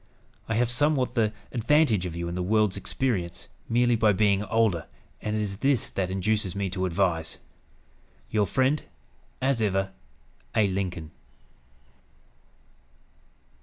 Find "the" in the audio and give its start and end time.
1.13-1.31, 2.33-2.41